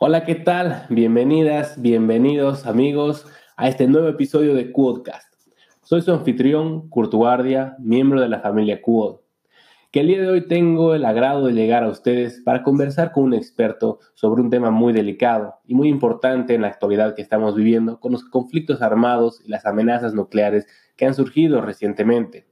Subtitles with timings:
[0.00, 0.86] Hola, ¿qué tal?
[0.90, 5.34] Bienvenidas, bienvenidos amigos a este nuevo episodio de Quodcast.
[5.82, 9.16] Soy su anfitrión, Kurt Guardia, miembro de la familia Quod,
[9.90, 13.24] que el día de hoy tengo el agrado de llegar a ustedes para conversar con
[13.24, 17.56] un experto sobre un tema muy delicado y muy importante en la actualidad que estamos
[17.56, 22.46] viviendo con los conflictos armados y las amenazas nucleares que han surgido recientemente.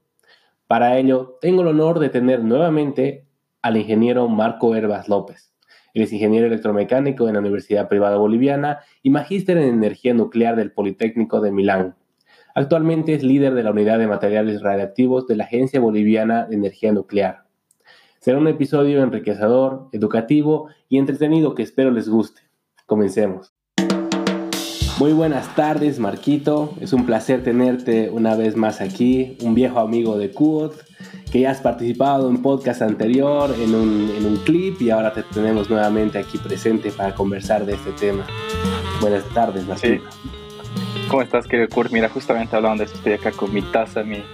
[0.66, 3.28] Para ello, tengo el honor de tener nuevamente
[3.62, 5.55] al ingeniero Marco Herbas López
[5.96, 10.70] él es ingeniero electromecánico en la Universidad Privada Boliviana y magíster en energía nuclear del
[10.70, 11.94] Politécnico de Milán.
[12.54, 16.92] Actualmente es líder de la unidad de materiales radiactivos de la Agencia Boliviana de Energía
[16.92, 17.44] Nuclear.
[18.18, 22.42] Será un episodio enriquecedor, educativo y entretenido que espero les guste.
[22.84, 23.55] Comencemos.
[24.98, 26.72] Muy buenas tardes, Marquito.
[26.80, 30.72] Es un placer tenerte una vez más aquí, un viejo amigo de CUOT
[31.30, 35.22] que ya has participado en podcast anterior, en un, en un clip y ahora te
[35.22, 38.26] tenemos nuevamente aquí presente para conversar de este tema.
[39.02, 40.00] Buenas tardes, Martín.
[41.10, 41.92] ¿Cómo estás, querido Kurt?
[41.92, 44.24] Mira, justamente hablando de eso, estoy acá con mi taza, mi,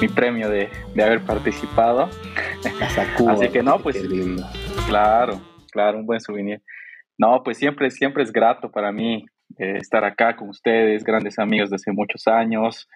[0.00, 2.08] mi premio de, de, haber participado.
[3.28, 4.00] Así que no, pues...
[4.04, 4.46] Lindo.
[4.86, 5.40] Claro,
[5.72, 6.62] claro, un buen souvenir.
[7.18, 9.26] No, pues siempre, siempre es grato para mí
[9.58, 12.88] eh, estar acá con ustedes, grandes amigos de hace muchos años.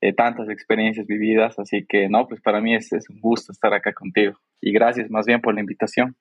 [0.00, 3.74] Eh, tantas experiencias vividas, así que no, pues para mí es, es, un gusto estar
[3.74, 6.14] acá contigo y gracias más bien por la invitación.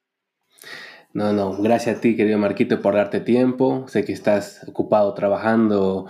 [1.14, 6.08] No, no, gracias a ti querido Marquito por darte tiempo, sé que estás ocupado trabajando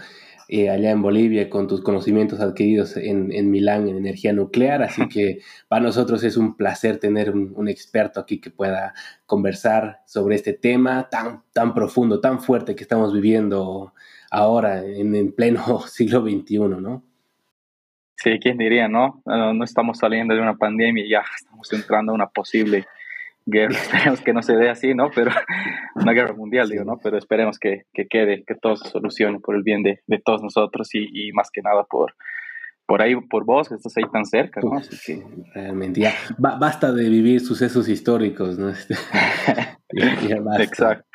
[0.50, 5.08] eh, allá en Bolivia con tus conocimientos adquiridos en, en, Milán en energía nuclear, así
[5.10, 8.94] que para nosotros es un placer tener un, un, experto aquí que pueda
[9.26, 13.94] conversar sobre este tema tan, tan profundo, tan fuerte que estamos viviendo
[14.32, 17.04] ahora en, en pleno siglo XXI, ¿no?
[18.16, 19.22] Sí, quién diría, ¿no?
[19.26, 19.64] ¿no?
[19.64, 22.88] estamos saliendo de una pandemia y ya estamos entrando a una posible
[23.48, 23.74] guerra.
[23.82, 25.10] Esperemos que no se dé así, ¿no?
[25.16, 25.32] Pero
[25.96, 27.00] una guerra mundial, digo, ¿no?
[27.02, 30.44] Pero esperemos que, que quede, que todo se solucione por el bien de, de todos
[30.44, 32.14] nosotros y, y, más que nada por,
[32.86, 34.78] por ahí, por vos, que estás ahí tan cerca, ¿no?
[34.78, 35.24] Así que...
[35.54, 38.70] Realmente, ya basta de vivir sucesos históricos, ¿no?
[40.60, 41.06] Exacto.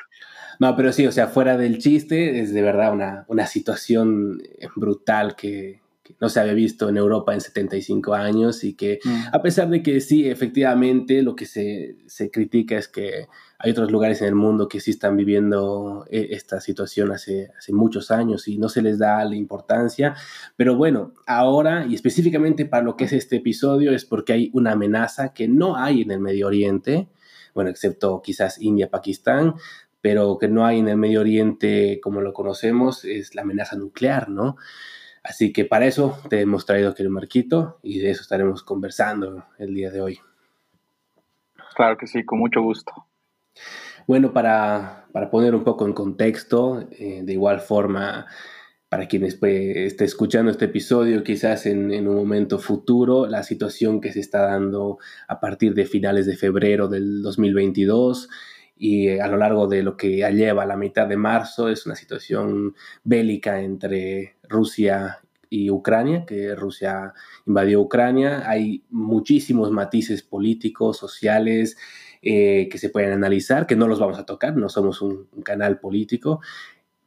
[0.59, 4.41] No, pero sí, o sea, fuera del chiste, es de verdad una, una situación
[4.75, 9.27] brutal que, que no se había visto en Europa en 75 años y que mm.
[9.31, 13.27] a pesar de que sí, efectivamente, lo que se, se, critica es que
[13.57, 17.71] hay otros lugares en el mundo que sí están viviendo eh, esta situación hace, hace
[17.71, 20.13] muchos años y no se les da la importancia,
[20.57, 24.73] pero bueno, ahora y específicamente para lo que es este episodio es porque hay una
[24.73, 27.07] amenaza que no hay en el Medio Oriente,
[27.55, 29.55] bueno, excepto quizás India, Pakistán,
[30.01, 34.27] pero que no hay en el Medio Oriente como lo conocemos, es la amenaza nuclear,
[34.27, 34.57] ¿no?
[35.23, 39.45] Así que para eso te hemos traído aquí el Marquito y de eso estaremos conversando
[39.57, 40.19] el día de hoy.
[41.75, 42.91] Claro que sí, con mucho gusto.
[44.05, 48.27] Bueno, para, para poner un poco en contexto, eh, de igual forma,
[48.89, 54.01] para quienes pues, esté escuchando este episodio, quizás en, en, un momento futuro, la situación
[54.01, 54.97] que se está dando
[55.29, 58.29] a partir de finales de febrero del 2022
[58.75, 61.95] y a lo largo de lo que ya lleva la mitad de marzo es una
[61.95, 65.19] situación bélica entre Rusia
[65.49, 67.13] y Ucrania, que Rusia
[67.45, 68.49] invadió Ucrania.
[68.49, 71.77] Hay muchísimos matices políticos, sociales,
[72.23, 75.43] eh, que se pueden analizar, que no los vamos a tocar, no somos un, un
[75.43, 76.39] canal político,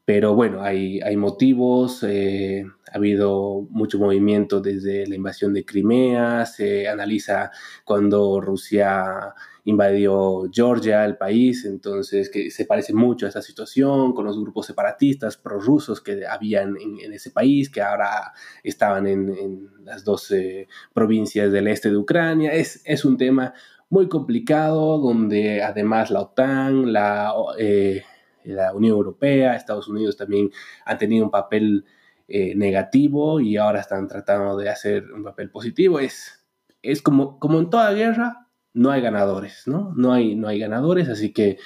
[0.06, 6.47] pero bueno, hay, hay motivos, eh, ha habido mucho movimiento desde la invasión de Crimea,
[6.47, 7.50] se analiza
[7.84, 9.34] cuando Rusia
[9.65, 14.67] invadió Georgia, el país, entonces que se parece mucho a esa situación con los grupos
[14.67, 21.67] separatistas prorrusos que habían en, ese país, que ahora estaban en, las 12 provincias del
[21.67, 22.53] este de Ucrania.
[22.53, 23.55] Es, es un tema
[23.91, 27.33] muy complicado donde además la OTAN, la...
[27.59, 28.05] Eh,
[28.55, 30.51] la Unión Europea, Estados Unidos también
[30.84, 31.84] han tenido un papel
[32.29, 36.01] eh, negativo y ahora están tratando de hacer un papel positivo.
[36.01, 36.45] Es,
[36.83, 39.93] es como, como en toda guerra, no hay ganadores, ¿no?
[39.97, 41.59] No hay, no hay ganadores, así que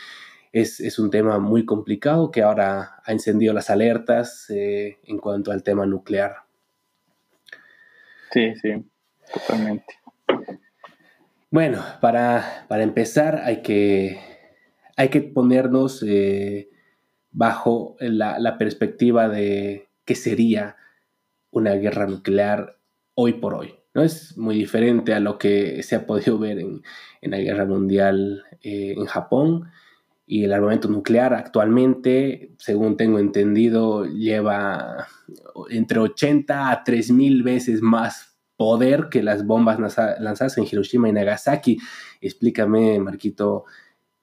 [0.53, 5.53] es, es un tema muy complicado que ahora ha encendido las alertas eh, en cuanto
[5.53, 6.37] al tema nuclear.
[8.33, 8.84] Sí, sí,
[9.33, 9.95] totalmente.
[11.51, 14.21] Bueno, para, para empezar hay que,
[14.97, 16.70] hay que ponernos eh,
[17.32, 20.77] bajo la, la, perspectiva de qué sería
[21.50, 22.78] una guerra nuclear
[23.15, 23.74] hoy por hoy.
[23.94, 24.03] ¿no?
[24.03, 26.82] Es muy diferente a lo que se ha podido ver en,
[27.21, 29.71] en la guerra mundial eh, en Japón.
[30.27, 35.09] Y el armamento nuclear actualmente, según tengo entendido, lleva
[35.71, 41.78] entre 80 a 3000 veces más poder que las bombas lanzadas en Hiroshima y Nagasaki.
[42.21, 43.65] Explícame, Marquito,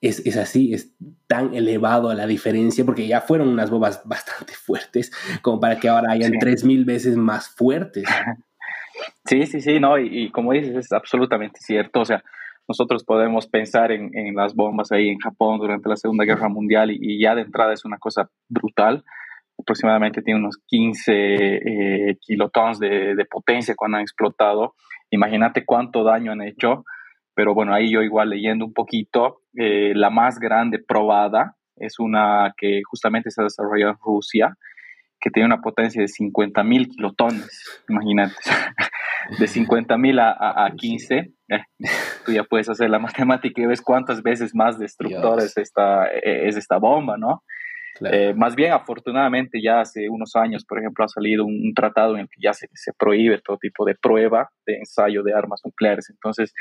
[0.02, 0.96] es, es, así, es
[1.28, 5.12] tan elevado a la diferencia, porque ya fueron unas bombas bastante fuertes,
[5.42, 8.04] como para que ahora hayan tres mil veces más fuertes.
[9.26, 12.02] Sí, sí, sí, no, y, como dices, es absolutamente cierto.
[12.02, 12.24] O sea,
[12.68, 16.90] nosotros podemos pensar en, en las bombas ahí en Japón durante la Segunda Guerra Mundial
[16.92, 19.04] y, ya de entrada es una cosa brutal.
[19.60, 24.74] Aproximadamente tiene unos 15 eh, kilotons de, de potencia cuando han explotado.
[25.12, 26.84] Imagínate cuánto daño han hecho
[27.38, 32.56] pero bueno, ahí yo igual leyendo un poquito, eh, la más grande probada es una
[32.58, 34.58] que justamente se ha desarrollado en Rusia,
[35.20, 38.34] que tiene una potencia de 50 mil kilotones, imagínate,
[39.40, 40.32] de 50 mil a,
[40.66, 41.60] a, 15, eh,
[42.26, 46.48] tú ya puedes hacer la matemática y ves cuántas veces más destructora es esta, eh,
[46.48, 47.44] es esta bomba, ¿no?
[48.36, 52.28] más bien, afortunadamente, ya hace unos años, por ejemplo, ha salido un, tratado en el
[52.28, 56.08] que ya se, se, prohíbe todo tipo de prueba de ensayo de armas nucleares.
[56.12, 56.54] Entonces,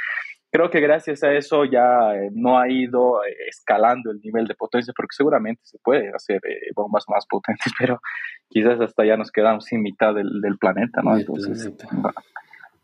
[0.57, 4.55] creo que gracias a eso ya eh, no ha ido eh, escalando el nivel de
[4.55, 8.01] potencia, porque seguramente se puede hacer eh, bombas más potentes, pero
[8.49, 11.15] quizás hasta ya nos quedamos sin mitad del, planeta, ¿no?
[11.15, 11.71] Entonces,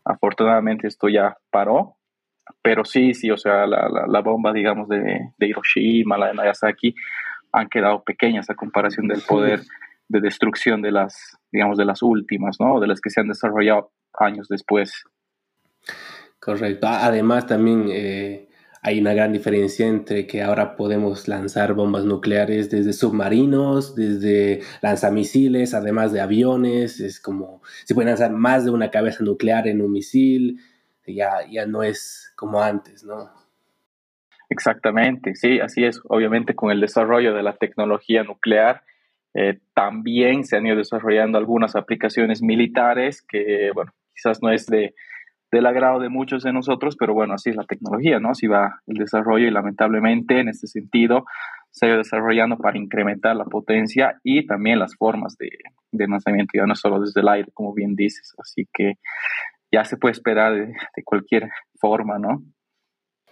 [0.04, 1.96] afortunadamente esto ya paró,
[2.60, 6.94] pero sí, sí, o sea, la, la, bomba, digamos, de, de, Hiroshima, la de Nagasaki,
[7.52, 9.60] han quedado pequeñas a comparación del poder
[10.08, 12.80] de destrucción de las, digamos, de las últimas, ¿no?
[12.80, 15.04] De las que se han desarrollado años después.
[16.42, 16.88] Correcto.
[16.88, 18.48] Además, también eh,
[18.82, 25.72] hay una gran diferencia entre que ahora podemos lanzar bombas nucleares desde submarinos, desde lanzamisiles,
[25.72, 26.98] además de aviones.
[26.98, 30.58] Es como, se puede lanzar más de una cabeza nuclear en un misil.
[31.06, 33.30] Ya, ya no es como antes, ¿no?
[34.48, 36.00] Exactamente, sí, así es.
[36.08, 38.82] Obviamente con el desarrollo de la tecnología nuclear,
[39.34, 44.96] eh, también se han ido desarrollando algunas aplicaciones militares que, bueno, quizás no es de,
[45.52, 48.30] del agrado de muchos de nosotros, pero bueno, así es la tecnología, ¿no?
[48.30, 51.26] Así va el desarrollo y lamentablemente en este sentido
[51.70, 55.50] se ha ido desarrollando para incrementar la potencia y también las formas de,
[55.92, 58.94] lanzamiento, ya no solo desde el aire, como bien dices, así que
[59.70, 62.42] ya se puede esperar de, cualquier forma, ¿no?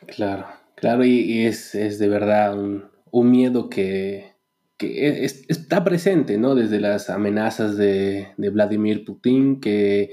[0.06, 0.46] Claro,
[0.76, 4.32] claro, y, es, de verdad un, miedo que,
[4.78, 6.54] está presente, ¿no?
[6.54, 10.10] Desde las amenazas de, de Vladimir Putin, que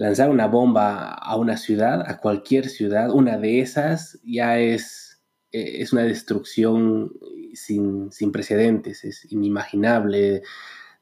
[0.00, 5.82] lanzar una bomba a una ciudad, a cualquier ciudad, una de esas ya es, eh,
[5.82, 7.12] es una destrucción
[7.52, 10.40] sin, precedentes, es inimaginable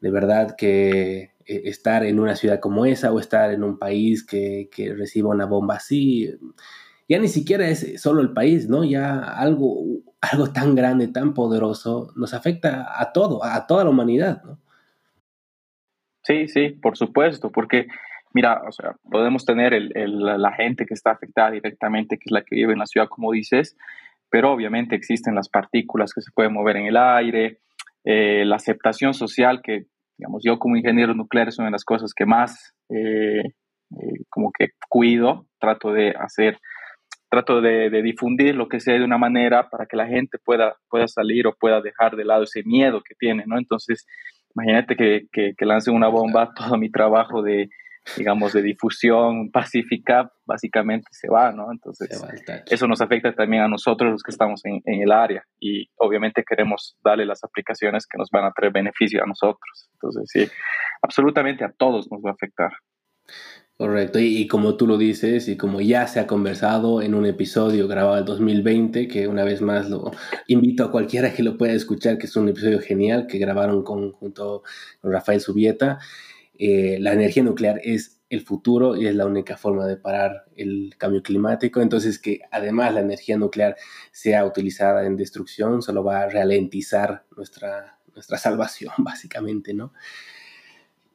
[0.00, 4.26] de verdad que eh, estar en una ciudad como esa o estar en un país
[4.26, 6.34] que, reciba una bomba así,
[7.08, 8.82] ya ni siquiera es solo el país, ¿no?
[8.82, 9.80] Ya algo,
[10.20, 14.58] algo tan grande, tan poderoso, nos afecta a todo, a toda la humanidad, ¿no?
[16.24, 17.86] Sí, sí, por supuesto, porque
[18.38, 19.90] Mira, o sea, podemos tener el,
[20.20, 23.32] la gente que está afectada directamente, que es la que vive en la ciudad, como
[23.32, 23.76] dices,
[24.30, 27.58] pero obviamente existen las partículas que se pueden mover en el aire,
[28.04, 29.86] eh, la aceptación social, que,
[30.16, 34.52] digamos, yo como ingeniero nuclear es una de las cosas que más eh, eh, como
[34.56, 36.60] que cuido, trato de hacer,
[37.28, 41.08] trato de, difundir lo que sea de una manera para que la gente pueda, pueda
[41.08, 43.58] salir o pueda dejar de lado ese miedo que tiene, ¿no?
[43.58, 44.06] Entonces,
[44.54, 47.68] imagínate que, que, que una bomba, todo mi trabajo de
[48.16, 51.70] digamos, de difusión pacífica, básicamente se va, ¿no?
[51.72, 52.08] Entonces,
[52.66, 56.96] eso nos afecta también a nosotros los que estamos en, el área y obviamente queremos
[57.04, 59.90] darle las aplicaciones que nos van a traer beneficio a nosotros.
[59.94, 60.48] Entonces, sí,
[61.02, 62.72] absolutamente a todos nos va a afectar.
[63.78, 67.86] Correcto, y, como tú lo dices, y como ya se ha conversado en un episodio
[67.86, 70.10] grabado en 2020, que una vez más lo
[70.48, 74.10] invito a cualquiera que lo pueda escuchar, que es un episodio genial que grabaron con,
[74.10, 74.64] junto
[75.00, 76.00] con Rafael Subieta,
[76.58, 80.94] eh, la energía nuclear es el futuro y es la única forma de parar el
[80.98, 81.80] cambio climático.
[81.80, 83.76] Entonces, que además la energía nuclear
[84.10, 89.92] sea utilizada en destrucción solo va a ralentizar nuestra, nuestra salvación, básicamente, ¿no?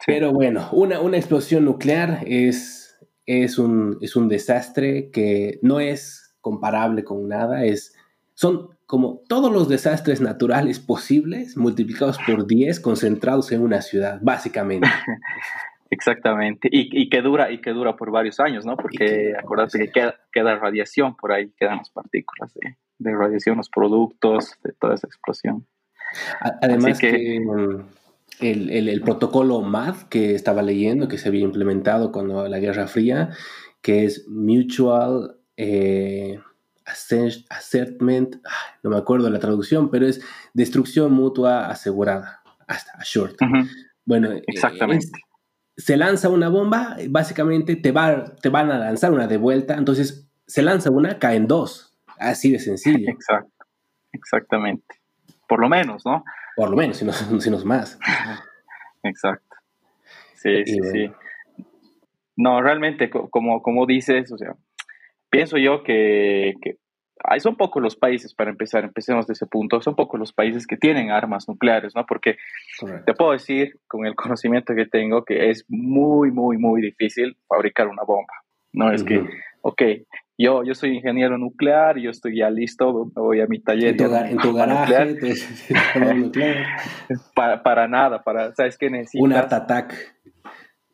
[0.05, 6.35] Pero bueno, una, una explosión nuclear es, es, un, es un desastre que no es
[6.41, 7.93] comparable con nada, es,
[8.33, 14.87] son como todos los desastres naturales posibles multiplicados por 10 concentrados en una ciudad, básicamente.
[15.89, 18.77] Exactamente, y, que dura y que dura por varios años, ¿no?
[18.77, 24.59] Porque acuérdate que queda, queda, radiación por ahí, quedan las partículas de, radiación, los productos
[24.63, 25.65] de toda esa explosión.
[26.61, 27.79] Además que, mm,
[28.41, 33.31] el, el, protocolo MAD que estaba leyendo, que se había implementado cuando la Guerra Fría,
[33.81, 36.37] que es Mutual eh,
[36.85, 38.37] assertment,
[38.83, 40.21] no me acuerdo la traducción, pero es
[40.53, 43.35] destrucción mutua asegurada, hasta assured.
[44.05, 45.07] Bueno, eh, exactamente.
[45.77, 50.29] se lanza una bomba, básicamente te, va, te van a lanzar una de vuelta, entonces
[50.45, 53.09] se lanza una, caen dos, así de sencillo.
[53.09, 53.65] Exacto.
[54.11, 54.95] exactamente.
[55.47, 56.23] Por lo menos, ¿no?
[56.55, 57.97] Por lo menos, si no, si no es más.
[59.03, 59.55] Exacto.
[60.35, 61.11] Sí, sí, sí.
[62.35, 64.55] No, realmente, como, como dices, o sea,
[65.33, 66.77] pienso yo que, que
[67.39, 70.77] son pocos los países, para empezar, empecemos de ese punto, son pocos los países que
[70.77, 72.05] tienen armas nucleares, ¿no?
[72.05, 72.35] Porque
[73.05, 77.87] te puedo decir, con el conocimiento que tengo, que es muy, muy, muy difícil fabricar
[77.87, 78.33] una bomba.
[78.73, 79.23] No es que,
[79.61, 79.81] ok,
[80.37, 83.95] yo, yo soy ingeniero nuclear, yo estoy ya listo, voy a mi taller.
[83.99, 85.17] En tu, garaje,
[87.35, 89.23] para, para nada, para, ¿sabes qué necesitas?
[89.23, 89.95] Un art attack.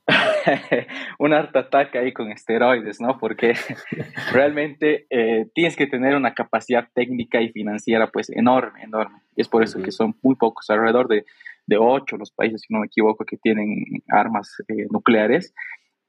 [1.19, 3.17] un art attack ahí con esteroides, ¿no?
[3.17, 3.53] Porque
[4.31, 9.19] realmente eh, tienes que tener una capacidad técnica y financiera pues enorme, enorme.
[9.35, 11.25] Y es por eso que son muy pocos, alrededor de,
[11.67, 15.53] de ocho los países, si no me equivoco, que tienen armas eh, nucleares.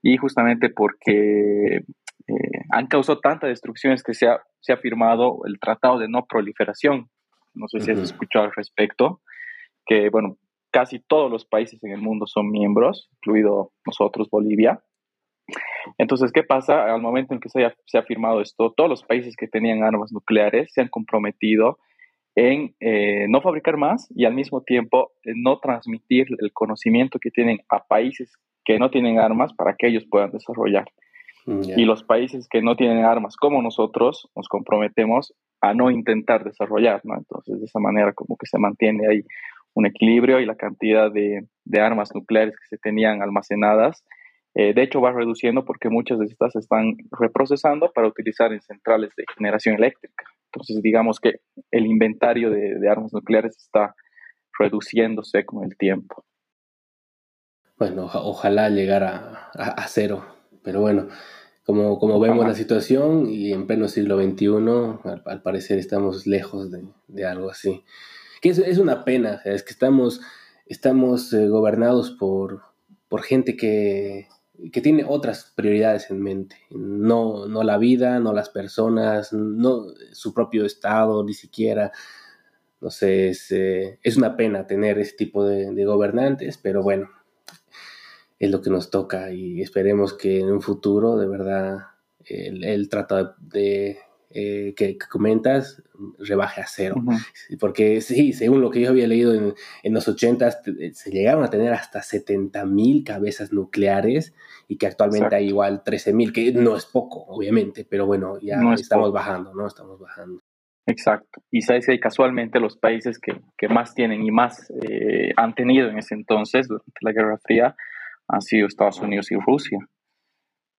[0.02, 5.58] Y justamente porque eh, han causado tantas destrucciones que se ha, se ha firmado el
[5.60, 7.10] Tratado de No Proliferación.
[7.52, 9.20] No sé si has escuchado al respecto,
[9.84, 10.38] que bueno,
[10.70, 14.82] casi todos los países en el mundo son miembros, incluido nosotros, Bolivia.
[15.98, 16.92] Entonces, ¿qué pasa?
[16.92, 20.72] Al momento en que se, ha firmado esto, todos los países que tenían armas nucleares
[20.72, 21.78] se han comprometido
[22.36, 27.58] en eh, no fabricar más y al mismo tiempo no transmitir el conocimiento que tienen
[27.68, 28.32] a países
[28.64, 30.86] que no tienen armas para que ellos puedan desarrollar.
[31.46, 36.44] Mm, y los países que no tienen armas como nosotros nos comprometemos a no intentar
[36.44, 37.16] desarrollar, ¿no?
[37.16, 39.22] Entonces, de esa manera como que se mantiene ahí
[39.74, 41.46] un equilibrio y la cantidad de,
[41.78, 44.04] armas nucleares que se tenían almacenadas.
[44.54, 48.60] Eh, de hecho, va reduciendo porque muchas de estas se están reprocesando para utilizar en
[48.60, 50.24] centrales de generación eléctrica.
[50.52, 53.94] Entonces, digamos que el inventario de, armas nucleares está
[54.58, 56.24] reduciéndose con el tiempo.
[57.78, 60.26] Bueno, ojalá llegara a, cero,
[60.62, 61.08] pero bueno,
[61.64, 64.46] como, como vemos la situación y en pleno siglo XXI,
[65.24, 67.84] al, parecer estamos lejos de, de algo así
[68.40, 70.20] que es, una pena, es que estamos,
[70.66, 72.62] estamos eh, gobernados por,
[73.08, 74.28] por gente que,
[74.72, 80.32] que, tiene otras prioridades en mente, no, no la vida, no las personas, no su
[80.32, 81.92] propio estado, ni siquiera.
[82.80, 87.10] No sé, es, eh, es una pena tener ese tipo de, gobernantes, pero bueno,
[88.38, 91.78] es lo que nos toca y esperemos que en un futuro de verdad
[92.24, 92.88] el, el
[93.40, 93.98] de,
[94.32, 95.82] eh, que, comentas
[96.18, 96.96] rebaje a cero.
[97.58, 101.42] Porque sí, según lo que yo había leído en, en los 80 eh, se llegaron
[101.42, 104.34] a tener hasta 70 mil cabezas nucleares
[104.68, 108.60] y que actualmente hay igual 13 mil, que no es poco, obviamente, pero bueno, ya
[108.74, 109.66] estamos bajando, ¿no?
[109.66, 110.40] Estamos bajando.
[110.86, 111.42] Exacto.
[111.50, 115.88] Y sabes que casualmente los países que, que más tienen y más eh, han tenido
[115.88, 117.76] en ese entonces, durante la Guerra Fría,
[118.28, 119.78] han sido Estados Unidos y Rusia.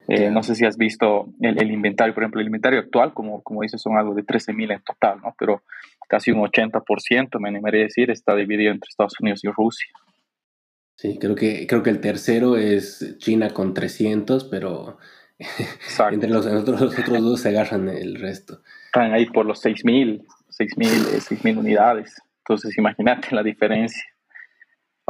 [0.07, 3.61] Eh, no sé si has visto el, inventario, por ejemplo, el inventario actual, como, como
[3.61, 5.35] dices, son algo de 13.000 en total, ¿no?
[5.37, 5.63] Pero
[6.09, 9.87] casi un 80%, me animaría a decir, está dividido entre Estados Unidos y Rusia.
[10.95, 14.97] Sí, creo que, creo que el tercero es China con 300, pero
[16.11, 18.61] entre los, otros, los otros dos se agarran el resto.
[18.85, 22.21] Están ahí por los 6.000, 6.000 unidades.
[22.39, 24.03] Entonces, imagínate la diferencia.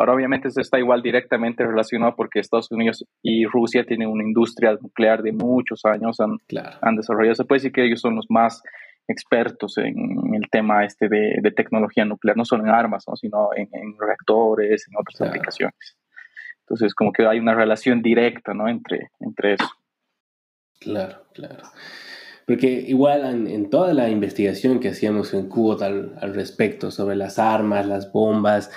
[0.02, 4.76] Ahora, obviamente, eso está igual directamente relacionado porque Estados Unidos y Rusia tienen una industria
[4.82, 6.40] nuclear de muchos años, han,
[6.82, 7.36] han desarrollado.
[7.36, 8.64] Se puede decir que ellos son los más
[9.08, 14.88] expertos en el tema este de, tecnología nuclear, no solo en armas, sino en, reactores,
[14.88, 15.96] en otras aplicaciones.
[16.62, 18.68] Entonces, como que hay una relación directa ¿no?
[18.68, 19.70] entre, entre eso.
[20.80, 21.62] Claro, claro.
[22.48, 27.38] Porque igual en, toda la investigación que hacíamos en Cuba al, al respecto sobre las
[27.38, 28.72] armas, las bombas,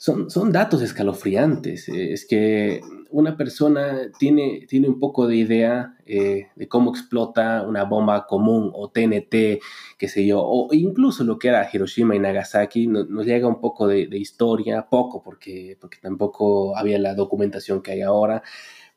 [0.00, 1.86] son, son datos escalofriantes.
[1.90, 2.80] Eh, es que
[3.10, 8.72] una persona tiene, tiene un poco de idea eh, de cómo explota una bomba común
[8.74, 9.60] o TNT,
[9.98, 13.86] qué sé yo, o incluso lo que era Hiroshima y Nagasaki, nos llega un poco
[13.88, 18.42] de, historia, poco, porque, porque tampoco había la documentación que hay ahora,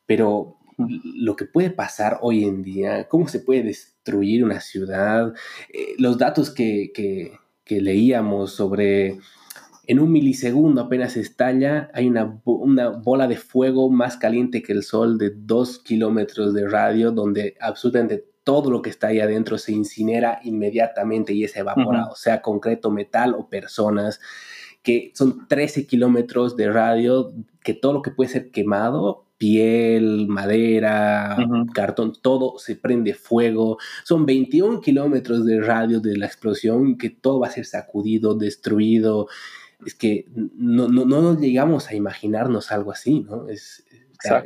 [0.06, 5.34] pero lo que puede pasar hoy en día, cómo se puede destruir una ciudad,
[5.70, 9.18] eh, los datos que, que leíamos sobre
[9.86, 14.82] en un milisegundo apenas estalla, hay una, una, bola de fuego más caliente que el
[14.82, 19.72] sol de dos kilómetros de radio, donde absolutamente todo lo que está ahí adentro se
[19.72, 24.20] incinera inmediatamente y es evaporado, sea concreto, metal o personas,
[24.82, 31.36] que son 13 kilómetros de radio, que todo lo que puede ser quemado, piel, madera,
[31.72, 33.78] cartón, todo se prende fuego.
[34.04, 39.26] Son 21 kilómetros de radio de la explosión, que todo va a ser sacudido, destruido
[39.84, 43.48] es que no, no, no nos llegamos a imaginarnos algo así, ¿no?
[43.48, 43.86] Es,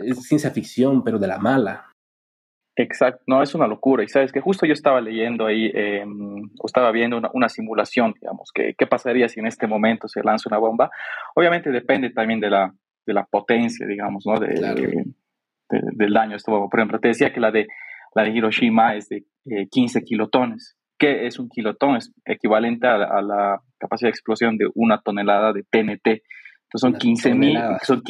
[0.04, 1.86] es, ciencia ficción, pero de la mala.
[2.76, 4.04] Exacto, no, es una locura.
[4.04, 8.50] Y sabes que justo yo estaba leyendo ahí, em, o estaba viendo una, simulación, digamos,
[8.54, 10.90] que qué pasaría si en este momento se lanza una bomba.
[11.34, 12.72] Obviamente depende también de la,
[13.04, 14.38] de la potencia, digamos, ¿no?
[14.38, 15.04] De,
[15.68, 16.68] del daño de esta bomba.
[16.68, 17.66] Por ejemplo, te decía que la de,
[18.14, 19.24] la de Hiroshima es de
[19.70, 20.76] 15 eh, kilotones.
[20.98, 21.96] ¿Qué es un kilotón?
[21.96, 26.06] Es equivalente a, la capacidad de explosión de una tonelada de TNT.
[26.06, 28.02] Entonces son 15 mil, son,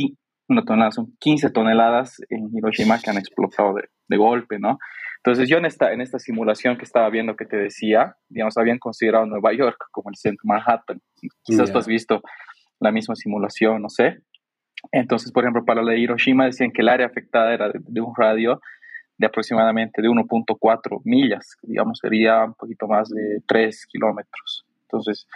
[0.49, 4.79] una tonelada, son 15 toneladas en Hiroshima que han explotado de, de, golpe, ¿no?
[5.19, 8.79] Entonces yo en esta, en esta simulación que estaba viendo que te decía, digamos, habían
[8.79, 11.01] considerado Nueva York como el centro Manhattan.
[11.43, 12.23] Quizás tú has visto
[12.81, 14.19] la misma simulación, no sé.
[14.93, 18.15] Entonces, por ejemplo, para la de Hiroshima decían que el área afectada era de, un
[18.17, 18.61] radio
[19.17, 24.65] de aproximadamente de 1.4 millas, digamos, sería un poquito más de 3 kilómetros.
[24.83, 25.27] Entonces,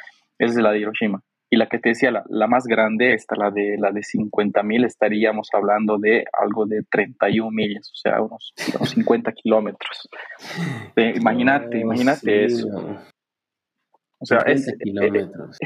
[0.45, 1.23] esa es la de Hiroshima.
[1.53, 4.87] Y la que te decía, la, más grande, esta, la de, la de 50 mil,
[4.87, 10.09] estaríamos hablando de algo de 31 millas, o sea, unos, 50 kilómetros.
[10.97, 12.69] imagínate, imagínate eso.
[14.19, 15.59] O sea, es, eh, kilómetros.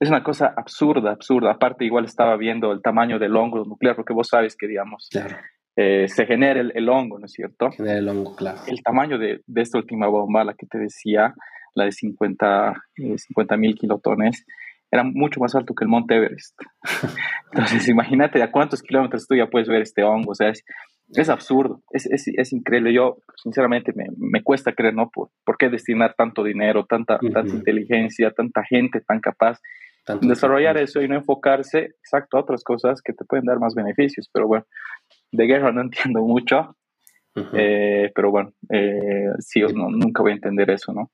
[0.00, 1.52] es una cosa absurda, absurda.
[1.52, 5.08] Aparte, igual estaba viendo el tamaño del hongo nuclear, porque vos sabes que, digamos,
[5.76, 7.70] eh, se genera el, hongo, ¿no es cierto?
[7.70, 8.58] Genera el hongo, claro.
[8.66, 11.32] El tamaño de, de, esta última bomba, la que te decía,
[11.74, 14.44] la de 50 eh, mil kilotones,
[14.90, 16.58] era mucho más alto que el Monte Everest.
[17.52, 20.32] Entonces, imagínate a cuántos kilómetros tú ya puedes ver este hongo.
[20.32, 20.64] O sea, es,
[21.14, 22.92] es absurdo, es, es, es, increíble.
[22.92, 25.10] Yo, sinceramente, me, me, cuesta creer, ¿no?
[25.10, 29.60] ¿Por, ¿Por qué destinar tanto dinero, tanta, tanta inteligencia, tanta gente tan capaz
[30.08, 33.74] en desarrollar eso y no enfocarse, exacto, a otras cosas que te pueden dar más
[33.74, 34.28] beneficios?
[34.32, 34.66] Pero bueno,
[35.30, 36.76] de guerra no entiendo mucho,
[37.54, 41.10] eh, pero bueno, eh, sí, no, nunca voy a entender eso, ¿no?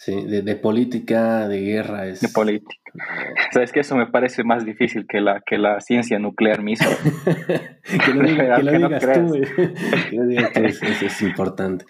[0.00, 2.06] Sí, de, política, de guerra.
[2.06, 2.20] Es...
[2.20, 2.72] De política.
[3.52, 6.86] Sabes que eso me parece más difícil que la, que la ciencia nuclear misma.
[7.82, 9.32] que lo, digas tú.
[10.08, 11.84] que lo digas tú, es, importante.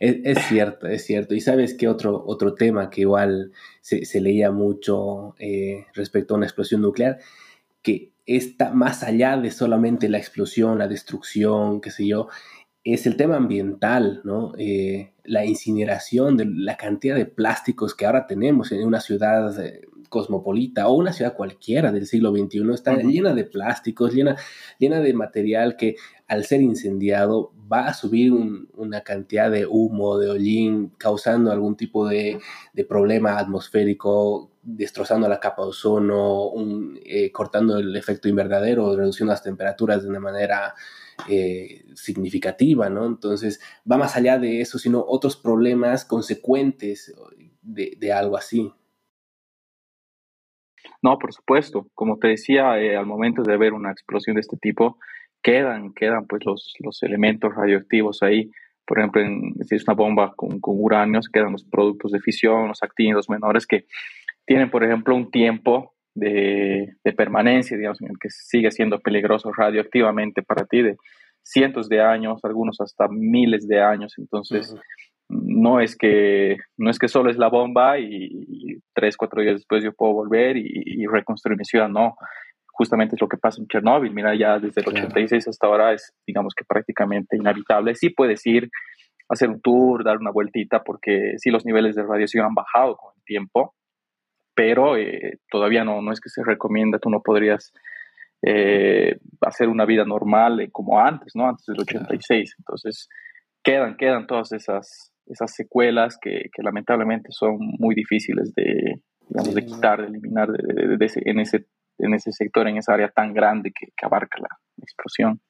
[0.00, 1.36] Es, cierto, es cierto.
[1.36, 6.38] Y sabes que otro, otro tema que igual se, se leía mucho eh, respecto a
[6.38, 7.18] una explosión nuclear,
[7.82, 12.26] que está más allá de solamente la explosión, la destrucción, qué sé yo,
[12.84, 14.52] es el tema ambiental, ¿no?
[14.58, 19.88] Eh, la incineración de la cantidad de plásticos que ahora tenemos en una ciudad eh,
[20.10, 24.36] cosmopolita o una ciudad cualquiera del siglo XXI está llena de plásticos, llena,
[24.78, 25.96] llena de material que
[26.28, 32.06] al ser incendiado va a subir una cantidad de humo, de hollín, causando algún tipo
[32.06, 32.38] de,
[32.88, 36.52] problema atmosférico, destrozando la capa de ozono,
[37.04, 40.74] eh, cortando el efecto invernadero, reduciendo las temperaturas de una manera
[41.28, 43.06] eh, significativa, ¿no?
[43.06, 47.14] Entonces, va más allá de eso, sino otros problemas consecuentes
[47.62, 48.72] de, algo así.
[51.02, 51.88] No, por supuesto.
[51.94, 54.98] Como te decía, eh, al momento de ver una explosión de este tipo,
[55.42, 58.50] quedan, quedan pues los, los elementos radioactivos ahí.
[58.86, 59.22] Por ejemplo,
[59.66, 63.66] si es una bomba con, con uranio, quedan los productos de fisión, los actínidos menores
[63.66, 63.86] que
[64.46, 70.42] tienen, por ejemplo, un tiempo de, permanencia, digamos, en el que sigue siendo peligroso radioactivamente
[70.42, 70.96] para ti de
[71.42, 74.14] cientos de años, algunos hasta miles de años.
[74.18, 74.74] Entonces,
[75.28, 79.82] no, es que, no es que solo es la bomba y, tres, cuatro días después
[79.82, 82.16] yo puedo volver y, reconstruir mi ciudad, no.
[82.66, 84.12] Justamente es lo que pasa en Chernóbil.
[84.12, 87.94] Mira, ya desde el 86 hasta ahora es, digamos que prácticamente inhabitable.
[87.94, 88.68] Sí puedes ir,
[89.28, 93.12] hacer un tour, dar una vueltita, porque sí los niveles de radiación han bajado con
[93.16, 93.74] el tiempo,
[94.54, 97.72] pero eh, todavía no, no es que se recomienda, tú no podrías
[98.42, 101.48] eh, hacer una vida normal eh, como antes, ¿no?
[101.48, 102.54] Antes del 86.
[102.58, 103.08] Entonces,
[103.62, 110.00] quedan, quedan todas esas, esas secuelas que, lamentablemente son muy difíciles de, digamos, de quitar,
[110.00, 111.66] de eliminar de, en, ese,
[111.98, 114.48] en ese sector, en esa área tan grande que, abarca la
[114.82, 115.40] explosión.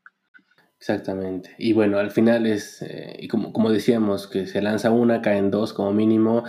[0.79, 1.51] Exactamente.
[1.57, 2.85] Y bueno, al final es,
[3.19, 6.45] y como, como decíamos, que se lanza una, caen dos como mínimo,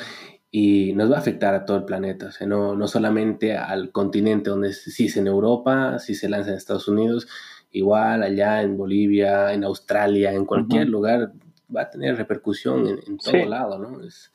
[0.57, 3.91] y nos va a afectar a todo el planeta, o sea, no, no solamente al
[3.91, 7.27] continente donde si es en Europa, si se lanza en Estados Unidos,
[7.71, 11.33] igual allá en Bolivia, en Australia, en cualquier lugar,
[11.75, 14.01] va a tener repercusión en, todo lado, ¿no?
[14.01, 14.31] Es...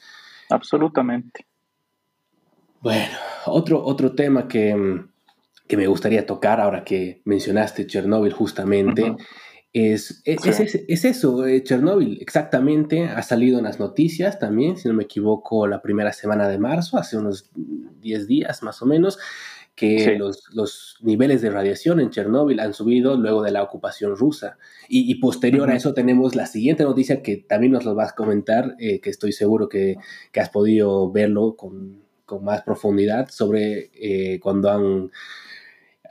[0.50, 1.46] Absolutamente.
[2.82, 5.00] Bueno, otro, otro tema que,
[5.66, 9.16] que, me gustaría tocar ahora que mencionaste Chernóbil justamente.
[9.72, 10.44] Es, es,
[10.88, 15.68] es, eso, eh, Chernóbil, exactamente, ha salido en las noticias también, si no me equivoco,
[15.68, 19.18] la primera semana de marzo, hace unos 10 días más o menos,
[19.76, 24.58] que los, los, niveles de radiación en Chernóbil han subido luego de la ocupación rusa.
[24.88, 28.74] Y, posterior a eso tenemos la siguiente noticia que también nos lo vas a comentar,
[28.78, 29.96] eh, que estoy seguro que,
[30.32, 35.10] que, has podido verlo con, con más profundidad sobre eh, cuando han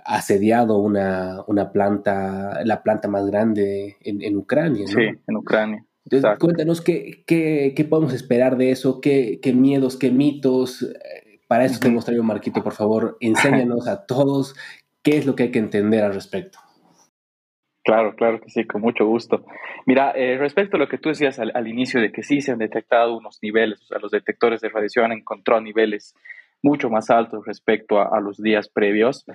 [0.09, 4.87] asediado una, una, planta, la planta más grande en, Ucrania.
[4.87, 5.85] Sí, en Ucrania.
[6.05, 10.91] Entonces, cuéntanos qué, qué, qué, podemos esperar de eso, qué, qué miedos, qué mitos.
[11.47, 14.55] Para eso te hemos traído, Marquito, por favor, enséñanos a todos
[15.03, 16.59] qué es lo que hay que entender al respecto.
[17.83, 19.45] Claro, claro que sí, con mucho gusto.
[19.85, 22.59] Mira, eh, respecto a lo que tú decías al, inicio de que sí se han
[22.59, 26.13] detectado unos niveles, o sea, los detectores de radiación han encontrado niveles
[26.61, 29.25] mucho más altos respecto a, los días previos.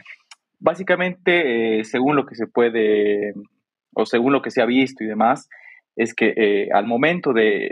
[0.64, 3.34] Básicamente, eh, según lo que se puede,
[3.94, 5.48] o según lo que se ha visto y demás,
[5.94, 7.68] es que eh, al momento de,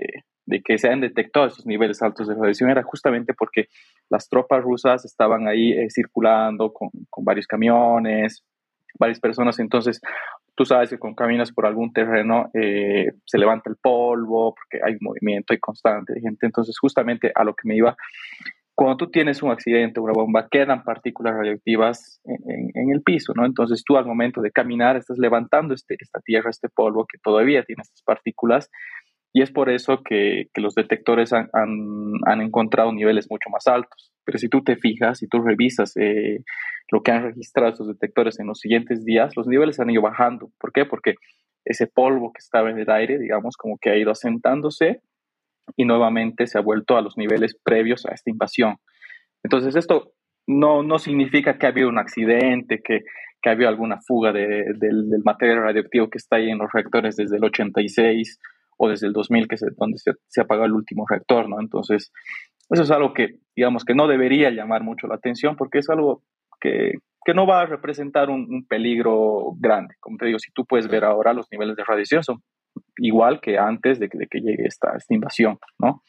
[0.64, 3.68] que se han detectado esos niveles altos de radiación era justamente porque
[4.10, 8.44] las tropas rusas estaban ahí circulando con, con varios camiones,
[8.98, 9.98] varias personas, entonces
[10.54, 14.96] tú sabes que cuando caminas por algún terreno eh, se levanta el polvo porque hay
[15.00, 16.46] movimiento, hay constante de gente.
[16.46, 17.96] Entonces, justamente a lo que me iba,
[18.74, 23.44] cuando tú tienes un accidente, una bomba, quedan partículas radioactivas en, el piso, ¿no?
[23.44, 27.64] Entonces tú al momento de caminar estás levantando este, esta tierra, este polvo que todavía
[27.64, 28.70] tiene estas partículas
[29.34, 31.48] y es por eso que, los detectores han,
[32.40, 34.12] encontrado niveles mucho más altos.
[34.24, 36.44] Pero si tú te fijas, y tú revisas eh,
[36.90, 40.50] lo que han registrado estos detectores en los siguientes días, los niveles han ido bajando.
[40.58, 40.84] ¿Por qué?
[40.84, 41.14] Porque
[41.64, 45.00] ese polvo que estaba en el aire, digamos, como que ha ido asentándose
[45.76, 48.76] y nuevamente se ha vuelto a los niveles previos a esta invasión.
[49.42, 50.12] Entonces, esto
[50.46, 53.00] no, no significa que ha habido un accidente, que,
[53.40, 57.16] que ha habido alguna fuga del, del material radioactivo que está ahí en los reactores
[57.16, 58.38] desde el 86
[58.78, 61.60] o desde el 2000, que es donde se, se apagó el último reactor, ¿no?
[61.60, 62.12] Entonces,
[62.70, 66.22] eso es algo que, digamos, que no debería llamar mucho la atención porque es algo
[66.60, 66.94] que,
[67.24, 69.94] que no va a representar un, peligro grande.
[70.00, 72.42] Como te digo, si tú puedes ver ahora los niveles de radiación son
[72.98, 76.02] igual que antes de que, de que llegue esta, esta invasión, ¿no?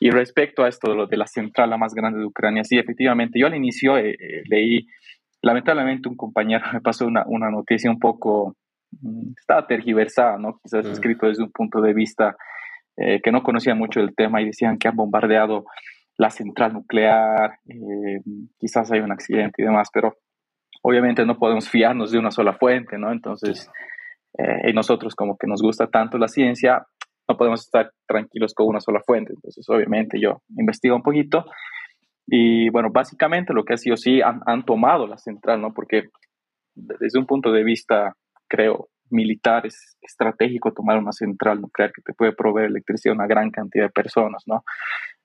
[0.00, 2.78] Y respecto a esto de, lo de la central, la más grande de Ucrania, sí,
[2.78, 4.86] efectivamente, yo al inicio eh, eh, leí,
[5.42, 8.56] lamentablemente un compañero me pasó una, una noticia un poco
[9.00, 10.58] Mm, estaba tergiversada, ¿no?
[10.62, 12.36] Quizás escrito desde un punto de vista
[12.96, 15.64] eh, que no conocía mucho el tema y decían que han bombardeado
[16.16, 18.20] la central nuclear, eh,
[18.58, 20.16] quizás hay un accidente y demás, pero
[20.82, 23.10] obviamente no podemos fiarnos de una sola fuente, ¿no?
[23.10, 23.68] Entonces,
[24.38, 26.86] eh, y nosotros como que nos gusta tanto la ciencia,
[27.28, 29.32] no podemos estar tranquilos con una sola fuente.
[29.34, 31.44] Entonces, obviamente yo investigo un poquito
[32.26, 35.72] y bueno, básicamente lo que ha sido sí han, han tomado la central, ¿no?
[35.72, 36.08] Porque
[36.74, 38.14] desde un punto de vista
[38.48, 43.26] creo, militar, es estratégico tomar una central nuclear que te puede proveer electricidad a una
[43.26, 44.64] gran cantidad de personas, ¿no?